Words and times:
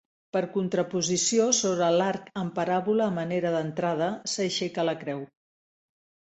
Per 0.35 0.39
contraposició, 0.53 1.45
sobre 1.57 1.89
l'arc 1.97 2.33
en 2.45 2.49
paràbola 2.57 3.11
a 3.11 3.15
manera 3.21 3.55
d'entrada, 3.59 4.11
s'aixeca 4.37 4.91
la 4.93 4.99
creu. 5.07 5.25